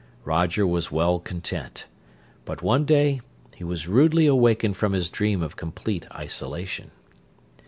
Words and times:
Roger 0.25 0.65
was 0.65 0.91
well 0.91 1.19
content: 1.19 1.85
but 2.43 2.63
one 2.63 2.85
day 2.85 3.21
he 3.55 3.63
was 3.63 3.87
rudely 3.87 4.25
awakened 4.25 4.75
from 4.75 4.93
his 4.93 5.09
dream 5.09 5.43
of 5.43 5.55
complete 5.55 6.09
isolation. 6.11 6.89